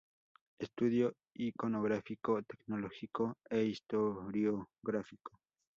[0.57, 5.37] Estudio iconográfico, tecnológico e historiográfico".